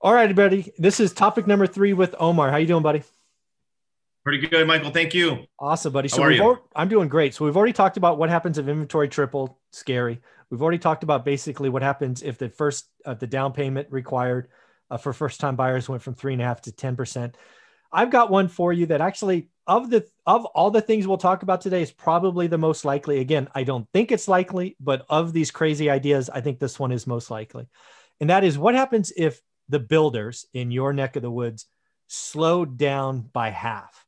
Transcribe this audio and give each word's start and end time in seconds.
All 0.00 0.12
right, 0.12 0.30
everybody. 0.30 0.72
This 0.78 1.00
is 1.00 1.12
topic 1.12 1.48
number 1.48 1.66
three 1.66 1.92
with 1.92 2.14
Omar. 2.20 2.52
How 2.52 2.58
you 2.58 2.68
doing, 2.68 2.84
buddy? 2.84 3.02
Pretty 4.24 4.46
good, 4.46 4.64
Michael. 4.64 4.92
Thank 4.92 5.12
you. 5.12 5.46
Awesome, 5.58 5.92
buddy. 5.92 6.08
How 6.08 6.18
So 6.18 6.22
are 6.22 6.28
we've 6.28 6.38
you? 6.38 6.58
I'm 6.76 6.88
doing 6.88 7.08
great. 7.08 7.34
So 7.34 7.44
we've 7.44 7.56
already 7.56 7.72
talked 7.72 7.96
about 7.96 8.16
what 8.16 8.30
happens 8.30 8.58
if 8.58 8.68
inventory 8.68 9.08
triple, 9.08 9.58
scary. 9.72 10.20
We've 10.50 10.62
already 10.62 10.78
talked 10.78 11.02
about 11.02 11.24
basically 11.24 11.68
what 11.68 11.82
happens 11.82 12.22
if 12.22 12.38
the 12.38 12.48
first 12.48 12.86
uh, 13.04 13.14
the 13.14 13.26
down 13.26 13.52
payment 13.52 13.88
required 13.90 14.50
uh, 14.88 14.98
for 14.98 15.12
first 15.12 15.40
time 15.40 15.56
buyers 15.56 15.88
went 15.88 16.02
from 16.02 16.14
three 16.14 16.32
and 16.32 16.42
a 16.42 16.44
half 16.44 16.60
to 16.62 16.72
ten 16.72 16.94
percent. 16.94 17.36
I've 17.90 18.10
got 18.10 18.30
one 18.30 18.46
for 18.46 18.72
you 18.72 18.86
that 18.86 19.00
actually 19.00 19.48
of 19.66 19.90
the 19.90 20.06
of 20.26 20.44
all 20.44 20.70
the 20.70 20.80
things 20.80 21.08
we'll 21.08 21.18
talk 21.18 21.42
about 21.42 21.60
today 21.60 21.82
is 21.82 21.90
probably 21.90 22.46
the 22.46 22.56
most 22.56 22.84
likely. 22.84 23.18
Again, 23.18 23.48
I 23.52 23.64
don't 23.64 23.88
think 23.92 24.12
it's 24.12 24.28
likely, 24.28 24.76
but 24.78 25.04
of 25.08 25.32
these 25.32 25.50
crazy 25.50 25.90
ideas, 25.90 26.30
I 26.30 26.40
think 26.40 26.60
this 26.60 26.78
one 26.78 26.92
is 26.92 27.04
most 27.04 27.32
likely. 27.32 27.66
And 28.20 28.30
that 28.30 28.44
is 28.44 28.56
what 28.58 28.76
happens 28.76 29.12
if 29.16 29.40
the 29.68 29.78
builders 29.78 30.46
in 30.52 30.70
your 30.70 30.92
neck 30.92 31.16
of 31.16 31.22
the 31.22 31.30
woods 31.30 31.66
slowed 32.06 32.78
down 32.78 33.28
by 33.32 33.50
half 33.50 34.06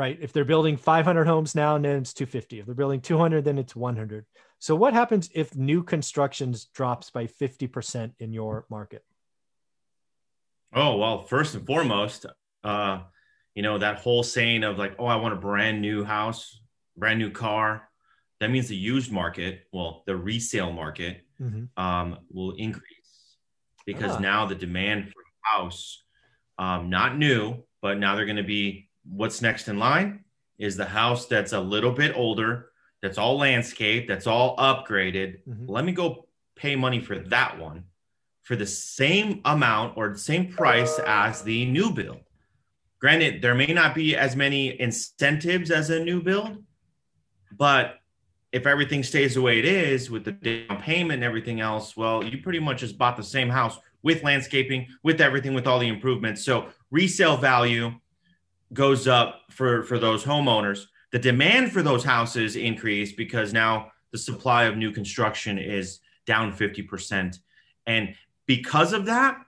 right? 0.00 0.18
If 0.22 0.32
they're 0.32 0.46
building 0.46 0.78
500 0.78 1.26
homes 1.26 1.54
now, 1.54 1.76
and 1.76 1.84
then 1.84 1.98
it's 1.98 2.14
250. 2.14 2.60
If 2.60 2.64
they're 2.64 2.74
building 2.74 3.02
200, 3.02 3.44
then 3.44 3.58
it's 3.58 3.76
100. 3.76 4.24
So 4.58 4.74
what 4.74 4.94
happens 4.94 5.28
if 5.34 5.54
new 5.54 5.82
constructions 5.82 6.64
drops 6.66 7.10
by 7.10 7.26
50% 7.26 8.12
in 8.18 8.32
your 8.32 8.64
market? 8.70 9.04
Oh, 10.72 10.96
well, 10.96 11.24
first 11.24 11.54
and 11.54 11.66
foremost, 11.66 12.24
uh, 12.64 13.00
you 13.54 13.62
know, 13.62 13.76
that 13.76 13.98
whole 13.98 14.22
saying 14.22 14.64
of 14.64 14.78
like, 14.78 14.94
oh, 14.98 15.04
I 15.04 15.16
want 15.16 15.34
a 15.34 15.36
brand 15.36 15.82
new 15.82 16.02
house, 16.02 16.60
brand 16.96 17.18
new 17.18 17.30
car. 17.30 17.88
That 18.38 18.50
means 18.50 18.68
the 18.68 18.76
used 18.76 19.12
market, 19.12 19.66
well, 19.70 20.02
the 20.06 20.16
resale 20.16 20.72
market 20.72 21.26
um, 21.76 22.18
will 22.32 22.52
increase 22.52 22.84
because 23.86 24.16
Ah. 24.16 24.20
now 24.20 24.46
the 24.46 24.54
demand 24.54 25.12
for 25.12 25.20
a 25.20 25.48
house, 25.56 26.02
um, 26.58 26.90
not 26.90 27.16
new, 27.16 27.62
but 27.80 27.98
now 27.98 28.14
they're 28.14 28.26
going 28.26 28.36
to 28.36 28.42
be 28.42 28.88
what's 29.04 29.40
next 29.42 29.68
in 29.68 29.78
line 29.78 30.24
is 30.58 30.76
the 30.76 30.84
house 30.84 31.26
that's 31.26 31.52
a 31.52 31.60
little 31.60 31.92
bit 31.92 32.14
older, 32.14 32.70
that's 33.00 33.16
all 33.18 33.38
landscaped, 33.38 34.06
that's 34.08 34.26
all 34.26 34.56
upgraded. 34.58 35.42
Mhm. 35.48 35.68
Let 35.68 35.84
me 35.86 35.92
go 35.92 36.28
pay 36.54 36.76
money 36.76 37.00
for 37.00 37.18
that 37.18 37.58
one 37.58 37.84
for 38.42 38.56
the 38.56 38.66
same 38.66 39.40
amount 39.44 39.96
or 39.96 40.10
the 40.10 40.18
same 40.18 40.48
price 40.52 40.98
as 41.06 41.42
the 41.42 41.64
new 41.66 41.90
build. 41.92 42.20
Granted, 42.98 43.40
there 43.40 43.54
may 43.54 43.66
not 43.72 43.94
be 43.94 44.14
as 44.14 44.36
many 44.36 44.78
incentives 44.78 45.70
as 45.70 45.88
a 45.88 46.04
new 46.04 46.20
build, 46.22 46.62
but 47.52 47.99
if 48.52 48.66
everything 48.66 49.02
stays 49.02 49.34
the 49.34 49.42
way 49.42 49.58
it 49.58 49.64
is 49.64 50.10
with 50.10 50.24
the 50.24 50.32
down 50.32 50.80
payment 50.82 51.14
and 51.18 51.24
everything 51.24 51.60
else, 51.60 51.96
well, 51.96 52.24
you 52.24 52.38
pretty 52.38 52.58
much 52.58 52.80
just 52.80 52.98
bought 52.98 53.16
the 53.16 53.22
same 53.22 53.48
house 53.48 53.78
with 54.02 54.24
landscaping, 54.24 54.86
with 55.02 55.20
everything, 55.20 55.54
with 55.54 55.66
all 55.66 55.78
the 55.78 55.88
improvements. 55.88 56.44
So 56.44 56.68
resale 56.90 57.36
value 57.36 57.92
goes 58.72 59.06
up 59.06 59.42
for 59.50 59.82
for 59.84 59.98
those 59.98 60.24
homeowners. 60.24 60.84
The 61.12 61.18
demand 61.18 61.72
for 61.72 61.82
those 61.82 62.04
houses 62.04 62.56
increase 62.56 63.12
because 63.12 63.52
now 63.52 63.92
the 64.12 64.18
supply 64.18 64.64
of 64.64 64.76
new 64.76 64.90
construction 64.92 65.58
is 65.58 66.00
down 66.26 66.52
50%. 66.52 67.38
And 67.86 68.14
because 68.46 68.92
of 68.92 69.06
that, 69.06 69.38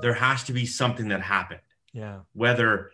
there 0.00 0.14
has 0.14 0.44
to 0.44 0.52
be 0.52 0.66
something 0.66 1.08
that 1.08 1.20
happened 1.20 1.60
Yeah. 1.92 2.20
whether 2.32 2.92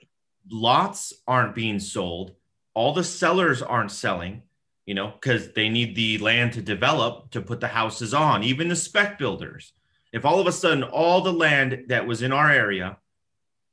lots 0.50 1.12
aren't 1.27 1.55
being 1.55 1.78
sold, 1.78 2.34
all 2.74 2.92
the 2.92 3.05
sellers 3.05 3.62
aren't 3.62 3.91
selling, 3.92 4.42
you 4.86 4.95
know, 4.95 5.12
because 5.12 5.53
they 5.53 5.69
need 5.69 5.95
the 5.95 6.19
land 6.19 6.53
to 6.55 6.62
develop 6.62 7.31
to 7.31 7.41
put 7.41 7.61
the 7.61 7.69
houses 7.69 8.14
on, 8.14 8.42
even 8.42 8.69
the 8.69 8.77
spec 8.77 9.19
builders. 9.19 9.73
If 10.12 10.25
all 10.25 10.41
of 10.41 10.47
a 10.47 10.53
sudden 10.53 10.83
all 10.83 11.20
the 11.20 11.33
land 11.33 11.84
that 11.89 12.06
was 12.06 12.23
in 12.23 12.33
our 12.33 12.50
area 12.50 12.98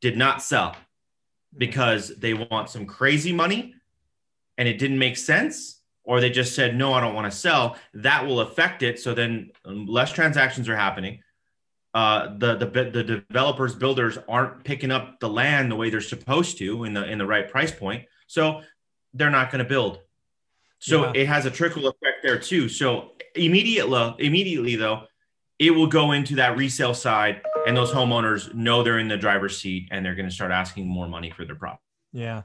did 0.02 0.18
not 0.18 0.42
sell 0.42 0.76
because 1.58 2.16
they 2.18 2.34
want 2.34 2.70
some 2.70 2.86
crazy 2.86 3.34
money 3.34 3.74
and 4.58 4.68
it 4.68 4.78
didn't 4.78 5.00
make 5.00 5.18
sense, 5.18 5.82
or 6.04 6.22
they 6.22 6.30
just 6.30 6.56
said, 6.56 6.76
no, 6.76 6.94
I 6.94 7.02
don't 7.02 7.16
want 7.16 7.32
to 7.32 7.38
sell, 7.38 7.78
that 7.96 8.26
will 8.26 8.40
affect 8.40 8.84
it. 8.84 9.00
So 9.00 9.14
then 9.14 9.52
um, 9.66 9.88
less 9.88 10.12
transactions 10.12 10.70
are 10.70 10.76
happening 10.76 11.20
uh, 11.98 12.38
the 12.38 12.56
the 12.56 12.68
the 12.68 13.04
developers 13.04 13.74
builders 13.74 14.20
aren't 14.28 14.64
picking 14.64 14.92
up 14.92 15.20
the 15.20 15.28
land 15.28 15.72
the 15.72 15.76
way 15.76 15.90
they're 15.90 16.00
supposed 16.00 16.60
to 16.60 16.84
in 16.84 16.94
the 16.94 17.04
in 17.10 17.18
the 17.18 17.26
right 17.26 17.50
price 17.50 17.72
point 17.72 18.06
so 18.28 18.62
they're 19.16 19.32
not 19.32 19.52
going 19.52 19.64
to 19.64 19.68
build 19.68 20.00
so 20.80 21.06
Yeah. 21.06 21.22
it 21.22 21.28
has 21.28 21.46
a 21.46 21.52
trickle 21.52 21.88
effect 21.88 22.18
there 22.24 22.40
too 22.40 22.70
so 22.70 23.12
immediately 23.36 24.14
immediately 24.20 24.76
though 24.76 25.04
it 25.60 25.72
will 25.72 25.88
go 25.88 26.12
into 26.12 26.36
that 26.36 26.56
resale 26.58 26.94
side 26.94 27.42
and 27.66 27.76
those 27.76 27.92
homeowners 27.92 28.54
know 28.54 28.84
they're 28.84 29.00
in 29.00 29.08
the 29.08 29.18
driver's 29.18 29.58
seat 29.60 29.88
and 29.92 30.06
they're 30.06 30.16
going 30.16 30.28
to 30.30 30.34
start 30.34 30.52
asking 30.52 30.88
more 30.88 31.08
money 31.08 31.30
for 31.32 31.46
their 31.46 31.56
property 31.56 31.82
Yeah. 32.14 32.44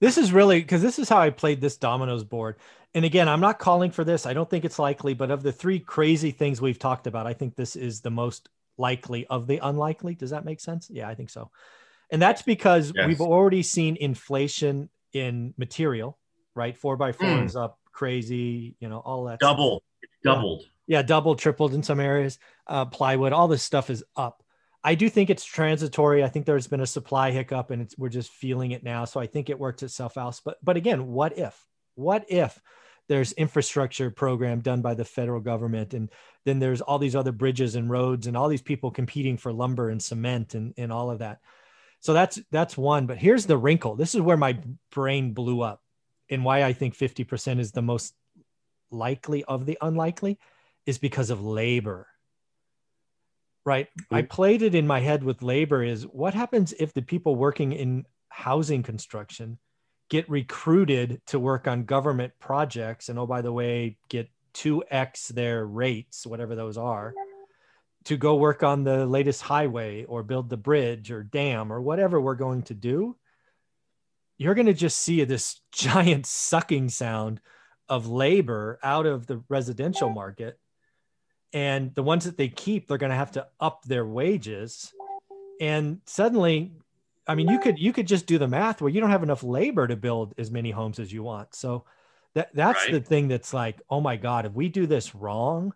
This 0.00 0.16
is 0.18 0.32
really 0.32 0.60
because 0.60 0.82
this 0.82 0.98
is 0.98 1.08
how 1.08 1.18
I 1.18 1.30
played 1.30 1.60
this 1.60 1.76
dominoes 1.76 2.24
board. 2.24 2.56
And 2.94 3.04
again, 3.04 3.28
I'm 3.28 3.40
not 3.40 3.58
calling 3.58 3.90
for 3.90 4.04
this. 4.04 4.26
I 4.26 4.32
don't 4.34 4.48
think 4.50 4.64
it's 4.64 4.78
likely, 4.78 5.14
but 5.14 5.30
of 5.30 5.42
the 5.42 5.52
three 5.52 5.78
crazy 5.80 6.30
things 6.30 6.60
we've 6.60 6.78
talked 6.78 7.06
about, 7.06 7.26
I 7.26 7.32
think 7.34 7.54
this 7.56 7.74
is 7.76 8.00
the 8.00 8.10
most 8.10 8.48
likely 8.78 9.26
of 9.28 9.46
the 9.46 9.58
unlikely. 9.62 10.14
Does 10.14 10.30
that 10.30 10.44
make 10.44 10.60
sense? 10.60 10.88
Yeah, 10.90 11.08
I 11.08 11.14
think 11.14 11.30
so. 11.30 11.50
And 12.10 12.20
that's 12.20 12.42
because 12.42 12.92
Yes. 12.94 13.06
we've 13.08 13.20
already 13.20 13.62
seen 13.62 13.96
inflation 13.96 14.88
in 15.12 15.54
material, 15.56 16.18
right? 16.54 16.76
Four 16.76 16.96
by 16.96 17.12
four 17.12 17.28
Mm. 17.28 17.46
is 17.46 17.56
up 17.56 17.78
crazy, 17.92 18.74
you 18.80 18.88
know, 18.88 18.98
all 18.98 19.24
that. 19.24 19.40
double 19.40 19.82
doubled. 20.24 20.64
Yeah 20.86 21.02
doubled 21.02 21.38
tripled 21.38 21.74
in 21.74 21.82
some 21.82 22.00
areas. 22.00 22.38
Uh, 22.66 22.84
plywood 22.84 23.32
all 23.32 23.48
this 23.48 23.62
stuff 23.62 23.90
is 23.90 24.04
up. 24.16 24.42
I 24.84 24.94
do 24.96 25.08
think 25.08 25.30
it's 25.30 25.44
transitory. 25.44 26.24
I 26.24 26.28
think 26.28 26.44
there's 26.46 26.66
been 26.66 26.80
a 26.80 26.86
supply 26.86 27.30
hiccup 27.30 27.70
and 27.70 27.82
it's, 27.82 27.96
we're 27.96 28.08
just 28.08 28.32
feeling 28.32 28.72
it 28.72 28.82
now. 28.82 29.04
So 29.04 29.20
i 29.20 29.26
think 29.26 29.48
it 29.48 29.58
works 29.58 29.82
itself 29.82 30.16
out. 30.16 30.40
But 30.44 30.58
but 30.62 30.76
again 30.76 31.08
what 31.08 31.38
if 31.38 31.64
what 31.94 32.24
if 32.28 32.60
there's 33.08 33.32
infrastructure 33.32 34.10
program 34.10 34.60
done 34.60 34.80
by 34.80 34.94
the 34.94 35.04
federal 35.04 35.40
government 35.40 35.92
and 35.92 36.08
then 36.44 36.58
there's 36.60 36.80
all 36.80 36.98
these 36.98 37.16
other 37.16 37.32
bridges 37.32 37.74
and 37.74 37.90
roads 37.90 38.26
and 38.26 38.36
all 38.36 38.48
these 38.48 38.62
people 38.62 38.90
competing 38.90 39.36
for 39.36 39.52
lumber 39.52 39.90
and 39.90 40.02
cement 40.02 40.54
and, 40.54 40.72
and 40.78 40.92
all 40.92 41.10
of 41.10 41.18
that. 41.18 41.40
So 42.00 42.12
that's 42.12 42.40
that's 42.50 42.76
one. 42.76 43.06
But 43.06 43.18
here's 43.18 43.46
the 43.46 43.56
wrinkle. 43.58 43.96
This 43.96 44.14
is 44.14 44.20
where 44.20 44.36
my 44.36 44.58
brain 44.90 45.34
blew 45.34 45.60
up 45.62 45.80
and 46.30 46.44
why 46.44 46.62
i 46.62 46.72
think 46.72 46.96
50% 46.96 47.58
is 47.58 47.72
the 47.72 47.82
most 47.82 48.14
likely 48.92 49.42
of 49.44 49.66
the 49.66 49.78
unlikely 49.80 50.38
is 50.86 50.98
because 50.98 51.30
of 51.30 51.42
labor. 51.42 52.06
Right. 53.64 53.88
I 54.10 54.22
played 54.22 54.62
it 54.62 54.74
in 54.74 54.88
my 54.88 54.98
head 54.98 55.22
with 55.22 55.40
labor 55.40 55.84
is 55.84 56.02
what 56.04 56.34
happens 56.34 56.74
if 56.80 56.92
the 56.92 57.02
people 57.02 57.36
working 57.36 57.72
in 57.72 58.04
housing 58.28 58.82
construction 58.82 59.58
get 60.10 60.28
recruited 60.28 61.20
to 61.28 61.38
work 61.38 61.68
on 61.68 61.84
government 61.84 62.32
projects 62.40 63.08
and 63.08 63.18
oh 63.18 63.26
by 63.26 63.40
the 63.40 63.52
way 63.52 63.98
get 64.08 64.28
2x 64.54 65.28
their 65.28 65.64
rates 65.64 66.26
whatever 66.26 66.54
those 66.54 66.76
are 66.76 67.14
to 68.04 68.16
go 68.16 68.34
work 68.34 68.62
on 68.62 68.84
the 68.84 69.06
latest 69.06 69.42
highway 69.42 70.04
or 70.04 70.22
build 70.22 70.48
the 70.48 70.56
bridge 70.56 71.10
or 71.10 71.22
dam 71.22 71.72
or 71.72 71.80
whatever 71.80 72.20
we're 72.20 72.34
going 72.34 72.62
to 72.62 72.74
do 72.74 73.14
you're 74.38 74.54
going 74.54 74.66
to 74.66 74.74
just 74.74 74.98
see 74.98 75.24
this 75.24 75.60
giant 75.72 76.26
sucking 76.26 76.88
sound 76.88 77.40
of 77.88 78.08
labor 78.08 78.78
out 78.82 79.06
of 79.06 79.26
the 79.26 79.42
residential 79.48 80.10
market. 80.10 80.58
And 81.52 81.94
the 81.94 82.02
ones 82.02 82.24
that 82.24 82.38
they 82.38 82.48
keep 82.48 82.88
they're 82.88 82.98
going 82.98 83.10
to 83.10 83.16
have 83.16 83.32
to 83.32 83.46
up 83.60 83.84
their 83.84 84.06
wages. 84.06 84.92
And 85.60 86.00
suddenly 86.06 86.72
i 87.28 87.36
mean 87.36 87.48
you 87.48 87.60
could 87.60 87.78
you 87.78 87.92
could 87.92 88.08
just 88.08 88.26
do 88.26 88.36
the 88.36 88.48
math 88.48 88.80
where 88.80 88.90
you 88.90 89.00
don't 89.00 89.10
have 89.10 89.22
enough 89.22 89.44
labor 89.44 89.86
to 89.86 89.94
build 89.94 90.34
as 90.38 90.50
many 90.50 90.70
homes 90.70 90.98
as 90.98 91.12
you 91.12 91.22
want. 91.22 91.54
So 91.54 91.84
that 92.34 92.50
that's 92.54 92.84
Right. 92.84 92.92
the 92.92 93.00
thing 93.00 93.28
that's 93.28 93.52
like 93.52 93.80
oh 93.90 94.00
my 94.00 94.16
god 94.16 94.46
if 94.46 94.52
we 94.52 94.68
do 94.68 94.86
this 94.86 95.14
wrong 95.14 95.74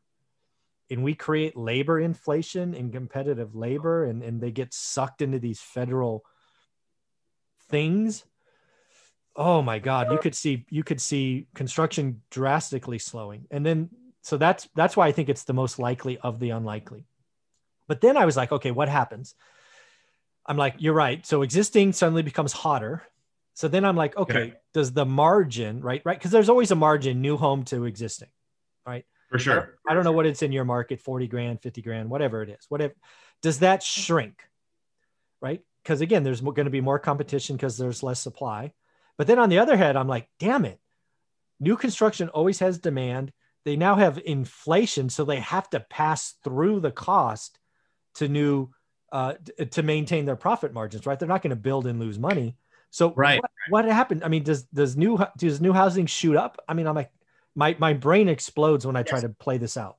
and 0.90 1.02
we 1.04 1.14
create 1.14 1.56
labor 1.56 2.00
inflation 2.00 2.74
and 2.74 2.92
competitive 2.92 3.54
labor 3.54 4.04
and, 4.04 4.22
and 4.22 4.40
they 4.40 4.50
get 4.50 4.72
sucked 4.72 5.20
into 5.20 5.38
these 5.38 5.60
federal 5.60 6.24
things 7.68 8.24
oh 9.36 9.60
my 9.62 9.78
god 9.78 10.10
you 10.10 10.18
could 10.18 10.34
see 10.34 10.64
you 10.70 10.82
could 10.82 11.00
see 11.00 11.46
construction 11.54 12.22
drastically 12.30 12.98
slowing. 12.98 13.46
And 13.50 13.64
then 13.64 13.90
so 14.22 14.36
that's 14.36 14.68
that's 14.74 14.96
why 14.96 15.06
i 15.06 15.12
think 15.12 15.28
it's 15.28 15.44
the 15.44 15.52
most 15.52 15.78
likely 15.78 16.18
of 16.18 16.40
the 16.40 16.50
unlikely. 16.50 17.06
But 17.86 18.00
then 18.00 18.16
i 18.16 18.24
was 18.24 18.36
like 18.36 18.52
okay 18.52 18.70
what 18.70 18.88
happens? 18.88 19.34
I'm 20.46 20.56
like 20.56 20.76
you're 20.78 20.94
right. 20.94 21.24
So 21.26 21.42
existing 21.42 21.92
suddenly 21.92 22.22
becomes 22.22 22.52
hotter. 22.52 23.02
So 23.54 23.68
then 23.68 23.84
i'm 23.84 23.96
like 23.96 24.16
okay 24.16 24.38
Okay. 24.38 24.54
does 24.72 24.92
the 24.92 25.06
margin 25.06 25.80
right 25.80 26.02
right? 26.04 26.18
Because 26.18 26.30
there's 26.30 26.48
always 26.48 26.70
a 26.70 26.76
margin 26.76 27.20
new 27.20 27.36
home 27.36 27.64
to 27.64 27.84
existing 27.84 28.28
right? 28.86 29.04
For 29.30 29.38
sure. 29.38 29.74
I 29.88 29.94
don't 29.94 30.04
know 30.04 30.12
what 30.12 30.26
it's 30.26 30.42
in 30.42 30.52
your 30.52 30.64
market 30.64 31.00
40 31.00 31.26
grand 31.26 31.62
50 31.62 31.82
grand 31.82 32.08
whatever 32.10 32.42
it 32.42 32.48
is 32.48 32.64
whatever 32.68 32.94
does 33.42 33.58
that 33.58 33.82
shrink 33.82 34.42
right? 35.42 35.60
Because 35.82 36.00
again 36.00 36.24
there's 36.24 36.40
going 36.40 36.64
to 36.64 36.70
be 36.70 36.80
more 36.80 36.98
competition 36.98 37.56
because 37.56 37.76
there's 37.76 38.02
less 38.02 38.18
supply 38.20 38.72
but 39.16 39.26
then 39.26 39.38
on 39.38 39.48
the 39.48 39.58
other 39.58 39.76
hand 39.76 39.98
i'm 39.98 40.08
like 40.08 40.28
damn 40.38 40.64
it 40.64 40.78
new 41.60 41.76
construction 41.76 42.28
always 42.28 42.58
has 42.58 42.78
demand 42.78 43.32
they 43.64 43.76
now 43.76 43.96
have 43.96 44.20
inflation 44.24 45.08
so 45.08 45.24
they 45.24 45.40
have 45.40 45.68
to 45.70 45.80
pass 45.80 46.34
through 46.44 46.80
the 46.80 46.92
cost 46.92 47.58
to 48.14 48.28
new 48.28 48.70
uh, 49.12 49.34
to 49.70 49.82
maintain 49.82 50.24
their 50.24 50.36
profit 50.36 50.72
margins, 50.72 51.06
right? 51.06 51.18
They're 51.18 51.28
not 51.28 51.42
going 51.42 51.50
to 51.50 51.56
build 51.56 51.86
and 51.86 51.98
lose 52.00 52.18
money. 52.18 52.56
So 52.90 53.12
right. 53.14 53.40
What, 53.68 53.84
what, 53.84 53.92
happened? 53.92 54.24
I 54.24 54.28
mean, 54.28 54.42
does 54.42 54.64
does 54.64 54.96
new 54.96 55.18
does 55.36 55.60
new 55.60 55.72
housing 55.72 56.06
shoot 56.06 56.36
up? 56.36 56.62
I 56.68 56.74
mean, 56.74 56.86
I'm 56.86 56.94
like, 56.94 57.10
my 57.54 57.76
my 57.78 57.92
brain 57.92 58.28
explodes 58.28 58.86
when 58.86 58.96
I 58.96 59.00
yes. 59.00 59.08
try 59.08 59.20
to 59.20 59.28
play 59.30 59.58
this 59.58 59.76
out. 59.76 59.96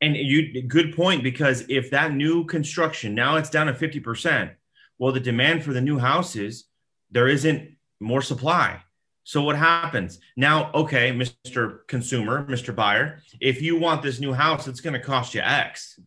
And 0.00 0.16
you 0.16 0.62
good 0.62 0.94
point 0.94 1.22
because 1.22 1.64
if 1.68 1.90
that 1.90 2.12
new 2.12 2.44
construction 2.44 3.14
now 3.14 3.36
it's 3.36 3.50
down 3.50 3.66
to 3.66 3.74
fifty 3.74 4.00
percent, 4.00 4.52
well, 4.98 5.12
the 5.12 5.20
demand 5.20 5.64
for 5.64 5.72
the 5.72 5.80
new 5.80 5.98
houses 5.98 6.64
there 7.10 7.28
isn't 7.28 7.76
more 8.00 8.22
supply. 8.22 8.80
So 9.24 9.42
what 9.42 9.56
happens 9.56 10.18
now? 10.36 10.70
Okay, 10.74 11.10
Mr. 11.10 11.86
Consumer, 11.86 12.44
Mr. 12.44 12.74
Buyer, 12.74 13.22
if 13.40 13.62
you 13.62 13.78
want 13.78 14.02
this 14.02 14.20
new 14.20 14.34
house, 14.34 14.68
it's 14.68 14.80
going 14.80 14.92
to 14.92 15.00
cost 15.00 15.34
you 15.34 15.40
X 15.40 15.98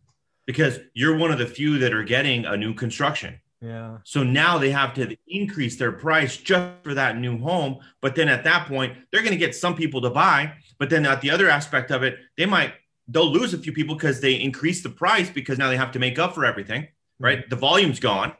because 0.46 0.78
you're 0.94 1.16
one 1.16 1.32
of 1.32 1.38
the 1.38 1.46
few 1.46 1.78
that 1.78 1.92
are 1.92 2.04
getting 2.04 2.44
a 2.44 2.56
new 2.56 2.74
construction. 2.74 3.40
Yeah. 3.60 3.98
So 4.04 4.22
now 4.22 4.56
they 4.56 4.70
have 4.70 4.94
to 4.94 5.16
increase 5.26 5.76
their 5.76 5.92
price 5.92 6.36
just 6.36 6.84
for 6.84 6.94
that 6.94 7.18
new 7.18 7.38
home. 7.38 7.78
But 8.00 8.14
then 8.14 8.28
at 8.28 8.44
that 8.44 8.68
point, 8.68 8.96
they're 9.10 9.22
going 9.22 9.32
to 9.32 9.38
get 9.38 9.54
some 9.54 9.74
people 9.74 10.00
to 10.02 10.10
buy. 10.10 10.52
But 10.78 10.90
then 10.90 11.04
at 11.06 11.20
the 11.20 11.30
other 11.30 11.48
aspect 11.48 11.90
of 11.90 12.02
it, 12.02 12.18
they 12.36 12.46
might 12.46 12.72
they'll 13.08 13.30
lose 13.30 13.54
a 13.54 13.58
few 13.58 13.72
people 13.72 13.94
because 13.94 14.20
they 14.20 14.34
increase 14.34 14.82
the 14.82 14.90
price 14.90 15.30
because 15.30 15.58
now 15.58 15.68
they 15.68 15.76
have 15.76 15.92
to 15.92 15.98
make 15.98 16.18
up 16.18 16.34
for 16.34 16.44
everything. 16.44 16.86
Right. 17.18 17.40
Mm-hmm. 17.40 17.50
The 17.50 17.56
volume's 17.56 18.00
gone, 18.00 18.32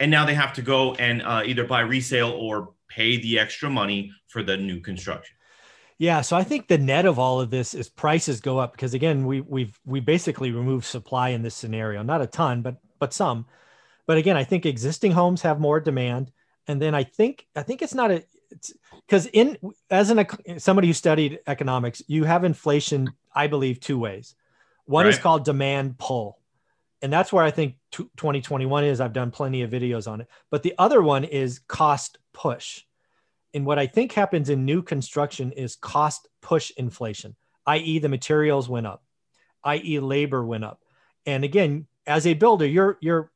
and 0.00 0.10
now 0.10 0.24
they 0.24 0.34
have 0.34 0.52
to 0.54 0.62
go 0.62 0.94
and 0.94 1.22
uh, 1.22 1.42
either 1.44 1.64
buy 1.64 1.80
resale 1.80 2.30
or 2.30 2.74
pay 2.88 3.20
the 3.20 3.38
extra 3.38 3.70
money 3.70 4.12
for 4.28 4.42
the 4.42 4.56
new 4.56 4.80
construction. 4.80 5.36
Yeah, 5.98 6.22
so 6.22 6.36
I 6.36 6.42
think 6.42 6.66
the 6.66 6.78
net 6.78 7.06
of 7.06 7.18
all 7.18 7.40
of 7.40 7.50
this 7.50 7.72
is 7.72 7.88
prices 7.88 8.40
go 8.40 8.58
up 8.58 8.72
because 8.72 8.94
again, 8.94 9.26
we 9.26 9.40
we've 9.40 9.78
we 9.84 10.00
basically 10.00 10.50
removed 10.50 10.84
supply 10.84 11.28
in 11.30 11.42
this 11.42 11.54
scenario, 11.54 12.02
not 12.02 12.20
a 12.20 12.26
ton, 12.26 12.62
but 12.62 12.76
but 12.98 13.12
some. 13.12 13.46
But 14.06 14.18
again, 14.18 14.36
I 14.36 14.44
think 14.44 14.66
existing 14.66 15.12
homes 15.12 15.42
have 15.42 15.60
more 15.60 15.80
demand, 15.80 16.32
and 16.66 16.82
then 16.82 16.94
I 16.94 17.04
think 17.04 17.46
I 17.54 17.62
think 17.62 17.80
it's 17.80 17.94
not 17.94 18.10
a 18.10 18.24
because 19.06 19.26
in 19.26 19.56
as 19.88 20.10
an 20.10 20.26
somebody 20.58 20.88
who 20.88 20.94
studied 20.94 21.38
economics, 21.46 22.02
you 22.08 22.24
have 22.24 22.44
inflation, 22.44 23.12
I 23.34 23.46
believe, 23.46 23.78
two 23.78 23.98
ways. 23.98 24.34
One 24.86 25.06
right. 25.06 25.14
is 25.14 25.18
called 25.18 25.44
demand 25.44 25.96
pull, 25.98 26.38
and 27.04 27.12
that's 27.12 27.34
where 27.34 27.44
I 27.44 27.50
think 27.50 27.74
2021 27.92 28.84
is. 28.84 28.98
I've 28.98 29.12
done 29.12 29.30
plenty 29.30 29.60
of 29.60 29.70
videos 29.70 30.10
on 30.10 30.22
it, 30.22 30.28
but 30.50 30.62
the 30.62 30.74
other 30.78 31.02
one 31.02 31.24
is 31.24 31.58
cost 31.68 32.16
push. 32.32 32.80
And 33.52 33.66
what 33.66 33.78
I 33.78 33.86
think 33.86 34.12
happens 34.12 34.48
in 34.48 34.64
new 34.64 34.80
construction 34.80 35.52
is 35.52 35.76
cost 35.76 36.26
push 36.40 36.72
inflation, 36.78 37.36
i.e., 37.66 37.98
the 37.98 38.08
materials 38.08 38.70
went 38.70 38.86
up, 38.86 39.04
i.e., 39.64 40.00
labor 40.00 40.46
went 40.46 40.64
up. 40.64 40.80
And 41.26 41.44
again, 41.44 41.86
as 42.06 42.26
a 42.26 42.32
builder, 42.32 42.66
you're 42.66 42.96
you're 43.02 43.30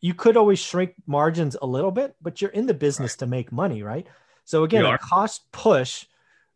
you 0.00 0.14
could 0.14 0.38
always 0.38 0.58
shrink 0.58 0.94
margins 1.06 1.58
a 1.60 1.66
little 1.66 1.90
bit, 1.90 2.16
but 2.22 2.40
you're 2.40 2.52
in 2.52 2.64
the 2.64 2.72
business 2.72 3.12
right. 3.12 3.18
to 3.18 3.26
make 3.26 3.52
money, 3.52 3.82
right? 3.82 4.06
So 4.46 4.64
again, 4.64 4.86
a 4.86 4.96
cost 4.96 5.52
push 5.52 6.06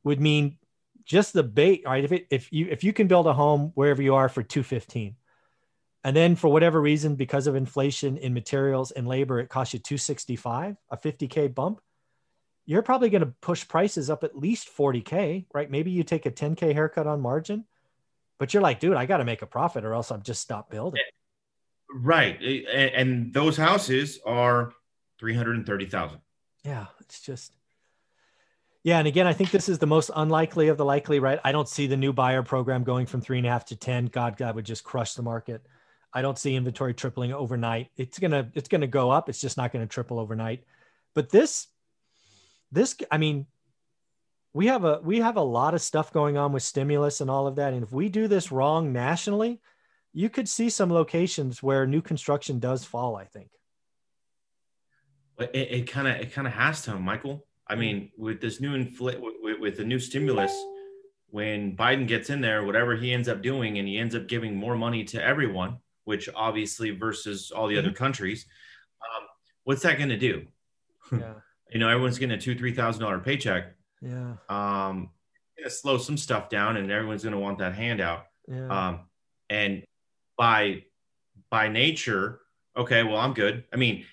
would 0.03 0.19
mean 0.19 0.57
just 1.05 1.35
the 1.35 1.43
bait, 1.43 1.83
right? 1.85 2.05
If 2.05 2.13
it, 2.13 2.27
if 2.31 2.51
you 2.55 2.69
if 2.71 2.83
you 2.85 2.95
can 2.95 3.07
build 3.07 3.27
a 3.27 3.35
home 3.35 3.73
wherever 3.75 4.01
you 4.01 4.15
are 4.15 4.31
for 4.31 4.43
215, 4.43 5.15
and 6.05 6.17
then 6.17 6.37
for 6.37 6.49
whatever 6.49 6.81
reason, 6.81 7.17
because 7.17 7.47
of 7.47 7.57
inflation 7.57 8.17
in 8.17 8.33
materials 8.33 8.91
and 8.91 9.07
labor, 9.09 9.41
it 9.41 9.49
costs 9.49 9.75
you 9.75 9.81
265, 9.81 10.77
a 10.91 10.97
50k 10.97 11.55
bump, 11.55 11.81
you're 12.67 12.83
probably 12.83 13.09
going 13.11 13.23
to 13.25 13.35
push 13.41 13.67
prices 13.67 14.11
up 14.11 14.23
at 14.25 14.37
least 14.37 14.69
40k, 14.77 15.47
right? 15.55 15.71
Maybe 15.71 15.91
you 15.91 16.05
take 16.05 16.27
a 16.27 16.31
10k 16.31 16.75
haircut 16.75 17.07
on 17.07 17.21
margin, 17.21 17.65
but 18.39 18.53
you're 18.53 18.63
like, 18.63 18.79
dude, 18.79 18.95
I 18.95 19.07
got 19.07 19.17
to 19.17 19.25
make 19.25 19.43
a 19.43 19.47
profit 19.47 19.85
or 19.85 19.95
else 19.95 20.11
I'm 20.11 20.23
just 20.23 20.43
stop 20.43 20.71
building. 20.71 21.01
Right. 21.91 22.39
And 22.71 23.33
those 23.33 23.57
houses 23.57 24.21
are 24.27 24.73
330,000. 25.19 26.19
Yeah. 26.63 26.87
It's 27.01 27.21
just, 27.23 27.55
yeah. 28.83 28.99
And 28.99 29.09
again, 29.09 29.27
I 29.27 29.33
think 29.33 29.51
this 29.51 29.71
is 29.71 29.79
the 29.79 29.87
most 29.87 30.11
unlikely 30.15 30.69
of 30.69 30.77
the 30.77 30.85
likely, 30.85 31.19
right? 31.19 31.41
I 31.43 31.53
don't 31.53 31.69
see 31.69 31.87
the 31.87 31.97
new 31.97 32.13
buyer 32.13 32.43
program 32.43 32.85
going 32.85 33.07
from 33.07 33.23
three 33.23 33.39
and 33.39 33.47
a 33.47 33.51
half 33.51 33.65
to 33.67 33.77
10. 33.77 34.07
God, 34.07 34.37
God 34.37 34.55
would 34.55 34.67
just 34.67 34.85
crush 34.85 35.15
the 35.15 35.23
market. 35.23 35.67
I 36.13 36.23
don't 36.23 36.39
see 36.39 36.57
inventory 36.57 36.95
tripling 36.95 37.33
overnight. 37.33 37.91
It's 37.97 38.19
going 38.19 38.31
to, 38.31 38.49
it's 38.55 38.69
to 38.69 38.87
go 38.87 39.11
up. 39.11 39.29
It's 39.29 39.41
just 39.41 39.57
not 39.57 39.73
going 39.73 39.87
to 39.87 39.93
triple 39.93 40.19
overnight. 40.19 40.65
But 41.15 41.31
this, 41.31 41.67
this, 42.73 42.97
I 43.11 43.19
mean, 43.19 43.47
we 44.53 44.67
have 44.67 44.85
a, 44.85 45.01
we 45.03 45.21
have 45.21 45.37
a 45.37 45.43
lot 45.43 45.75
of 45.75 45.83
stuff 45.83 46.13
going 46.13 46.37
on 46.37 46.53
with 46.53 46.63
stimulus 46.63 47.21
and 47.21 47.31
all 47.31 47.47
of 47.47 47.57
that. 47.57 47.75
And 47.75 47.83
if 47.83 47.93
we 47.93 48.09
do 48.09 48.27
this 48.27 48.51
wrong 48.51 48.93
nationally, 48.93 49.61
you 50.13 50.29
could 50.29 50.49
see 50.49 50.71
some 50.71 50.93
locations 50.93 51.63
where 51.63 51.87
new 51.87 52.03
construction 52.03 52.59
does 52.59 52.85
fall. 52.85 53.17
I 53.17 53.25
think. 53.25 53.51
It 55.39 55.89
kind 55.89 56.09
of 56.09 56.17
it 56.17 56.33
kind 56.33 56.47
of 56.47 56.55
has 56.55 56.83
to, 56.83 56.99
Michael. 56.99 57.47
I 57.69 57.75
hmm. 57.75 57.81
mean, 57.81 58.11
with 58.17 58.41
this 58.41 58.61
new 58.61 58.77
infl- 58.77 59.21
with, 59.21 59.61
with 59.61 59.77
the 59.77 59.85
new 59.85 59.99
stimulus, 59.99 60.53
when 61.31 61.77
Biden 61.77 62.09
gets 62.09 62.31
in 62.31 62.41
there, 62.41 62.65
whatever 62.65 62.97
he 62.97 63.13
ends 63.13 63.29
up 63.29 63.43
doing, 63.43 63.79
and 63.79 63.87
he 63.87 63.99
ends 63.99 64.15
up 64.15 64.27
giving 64.27 64.57
more 64.57 64.77
money 64.77 65.05
to 65.05 65.23
everyone, 65.23 65.79
which 66.09 66.29
obviously 66.35 66.91
versus 66.91 67.51
all 67.51 67.69
the 67.69 67.75
mm-hmm. 67.75 67.87
other 67.87 67.95
countries, 67.95 68.47
um, 69.03 69.27
what's 69.65 69.83
that 69.83 69.99
going 69.99 70.09
to 70.09 70.19
do? 70.19 70.47
Yeah. 71.11 71.35
you 71.73 71.81
know, 71.81 71.89
everyone's 71.89 72.19
getting 72.19 72.37
a 72.37 72.41
two 72.41 72.55
three 72.55 72.75
thousand 72.75 73.01
dollar 73.01 73.19
paycheck. 73.19 73.75
Yeah. 74.03 74.35
Um, 74.51 75.09
going 75.57 75.65
to 75.65 75.71
slow 75.71 75.97
some 75.97 76.19
stuff 76.19 76.51
down, 76.51 76.77
and 76.77 76.93
everyone's 76.93 77.23
going 77.23 77.33
to 77.33 77.39
want 77.39 77.59
that 77.61 77.75
handout. 77.75 78.27
Yeah. 78.47 78.69
Um, 78.69 79.01
and 79.49 79.85
by 80.37 80.85
by 81.51 81.69
nature, 81.69 82.41
okay, 82.77 83.05
well, 83.05 83.17
I'm 83.17 83.33
good. 83.33 83.65
I 83.73 83.77
mean, 83.77 84.05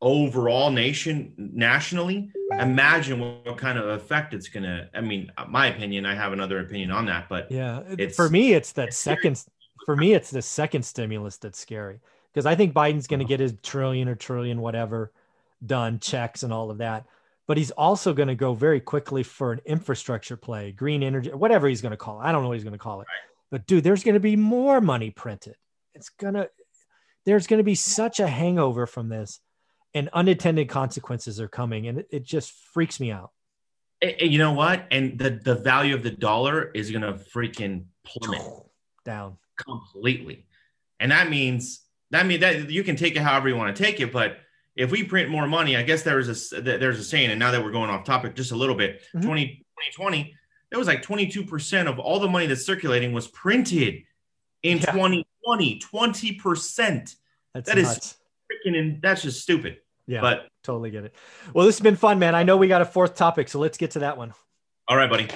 overall 0.00 0.70
nation 0.70 1.34
nationally, 1.36 2.30
imagine 2.52 3.18
what, 3.18 3.44
what 3.46 3.58
kind 3.58 3.78
of 3.78 3.88
effect 3.88 4.32
it's 4.32 4.48
gonna. 4.48 4.88
I 4.94 5.00
mean, 5.00 5.32
my 5.48 5.66
opinion, 5.66 6.06
I 6.06 6.14
have 6.14 6.32
another 6.32 6.60
opinion 6.60 6.92
on 6.92 7.06
that, 7.06 7.28
but 7.28 7.50
yeah, 7.50 7.82
it's, 7.98 8.14
for 8.14 8.28
me, 8.28 8.52
it's 8.52 8.70
that 8.72 8.88
it's 8.88 8.96
second. 8.96 9.44
For 9.88 9.96
me, 9.96 10.12
it's 10.12 10.30
the 10.30 10.42
second 10.42 10.82
stimulus 10.82 11.38
that's 11.38 11.58
scary 11.58 12.00
because 12.30 12.44
I 12.44 12.54
think 12.54 12.74
Biden's 12.74 13.06
going 13.06 13.20
to 13.20 13.24
uh-huh. 13.24 13.28
get 13.28 13.40
his 13.40 13.54
trillion 13.62 14.06
or 14.06 14.16
trillion 14.16 14.60
whatever 14.60 15.12
done, 15.64 15.98
checks 15.98 16.42
and 16.42 16.52
all 16.52 16.70
of 16.70 16.76
that. 16.76 17.06
But 17.46 17.56
he's 17.56 17.70
also 17.70 18.12
going 18.12 18.28
to 18.28 18.34
go 18.34 18.52
very 18.52 18.80
quickly 18.80 19.22
for 19.22 19.50
an 19.50 19.62
infrastructure 19.64 20.36
play, 20.36 20.72
green 20.72 21.02
energy, 21.02 21.30
whatever 21.30 21.68
he's 21.68 21.80
going 21.80 21.92
to 21.92 21.96
call 21.96 22.20
it. 22.20 22.24
I 22.24 22.32
don't 22.32 22.42
know 22.42 22.48
what 22.48 22.58
he's 22.58 22.64
going 22.64 22.74
to 22.74 22.78
call 22.78 23.00
it. 23.00 23.06
Right. 23.08 23.30
But 23.50 23.66
dude, 23.66 23.82
there's 23.82 24.04
going 24.04 24.12
to 24.12 24.20
be 24.20 24.36
more 24.36 24.82
money 24.82 25.08
printed. 25.08 25.56
It's 25.94 26.10
going 26.10 26.34
to, 26.34 26.50
there's 27.24 27.46
going 27.46 27.56
to 27.56 27.64
be 27.64 27.74
such 27.74 28.20
a 28.20 28.28
hangover 28.28 28.84
from 28.84 29.08
this 29.08 29.40
and 29.94 30.10
unintended 30.12 30.68
consequences 30.68 31.40
are 31.40 31.48
coming. 31.48 31.86
And 31.86 32.00
it, 32.00 32.08
it 32.10 32.24
just 32.24 32.52
freaks 32.74 33.00
me 33.00 33.10
out. 33.10 33.30
And 34.02 34.30
you 34.30 34.36
know 34.36 34.52
what? 34.52 34.86
And 34.90 35.18
the, 35.18 35.40
the 35.42 35.54
value 35.54 35.94
of 35.94 36.02
the 36.02 36.10
dollar 36.10 36.70
is 36.72 36.90
going 36.90 37.00
to 37.00 37.14
freaking 37.14 37.84
plummet 38.04 38.42
down 39.06 39.38
completely. 39.58 40.46
And 41.00 41.12
that 41.12 41.28
means, 41.28 41.80
that 42.10 42.26
means 42.26 42.40
that 42.40 42.70
you 42.70 42.82
can 42.82 42.96
take 42.96 43.16
it 43.16 43.22
however 43.22 43.48
you 43.48 43.56
want 43.56 43.74
to 43.74 43.82
take 43.82 44.00
it. 44.00 44.12
But 44.12 44.38
if 44.76 44.90
we 44.90 45.04
print 45.04 45.28
more 45.28 45.46
money, 45.46 45.76
I 45.76 45.82
guess 45.82 46.02
there's 46.02 46.52
a, 46.52 46.60
there's 46.60 46.98
a 46.98 47.04
saying, 47.04 47.30
and 47.30 47.38
now 47.38 47.50
that 47.50 47.62
we're 47.62 47.72
going 47.72 47.90
off 47.90 48.04
topic 48.04 48.34
just 48.34 48.52
a 48.52 48.56
little 48.56 48.74
bit, 48.74 49.02
mm-hmm. 49.14 49.26
20, 49.26 49.46
2020, 49.46 50.34
it 50.70 50.76
was 50.76 50.86
like 50.86 51.02
22% 51.02 51.86
of 51.88 51.98
all 51.98 52.20
the 52.20 52.28
money 52.28 52.46
that's 52.46 52.64
circulating 52.64 53.12
was 53.12 53.28
printed 53.28 54.02
in 54.62 54.78
yeah. 54.78 54.92
2020. 54.92 55.24
20%. 55.80 57.16
That's 57.54 57.68
that 57.68 57.78
is 57.78 58.16
freaking, 58.50 58.76
and 58.76 59.02
that's 59.02 59.22
just 59.22 59.42
stupid. 59.42 59.78
Yeah, 60.06 60.20
but 60.20 60.48
totally 60.62 60.90
get 60.90 61.04
it. 61.04 61.14
Well, 61.52 61.66
this 61.66 61.76
has 61.76 61.82
been 61.82 61.96
fun, 61.96 62.18
man. 62.18 62.34
I 62.34 62.42
know 62.42 62.56
we 62.56 62.68
got 62.68 62.80
a 62.80 62.86
fourth 62.86 63.14
topic, 63.14 63.48
so 63.48 63.58
let's 63.58 63.78
get 63.78 63.92
to 63.92 64.00
that 64.00 64.16
one. 64.16 64.32
All 64.86 64.96
right, 64.96 65.10
buddy. 65.10 65.28